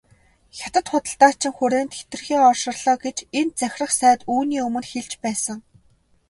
[0.57, 5.59] Хятад худалдаачин хүрээнд хэтэрхий олширлоо гэж энэ захирах сайд үүний өмнө хэлж байсан.